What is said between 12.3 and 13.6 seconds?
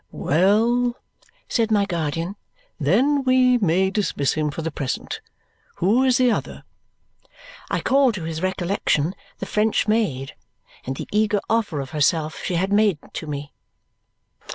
she had made to me.